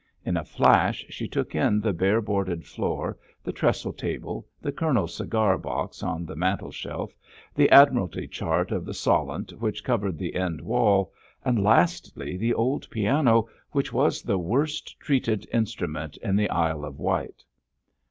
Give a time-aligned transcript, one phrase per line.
[0.25, 5.13] In a flash she took in the bare boarded floor, the trestle table, the colonel's
[5.15, 7.13] cigar box on the mantelshelf,
[7.53, 11.13] the Admiralty chart of the Solent which covered the end wall
[11.45, 16.97] and lastly, the old piano, which was the worst treated instrument in the Isle of
[16.97, 17.45] Wight.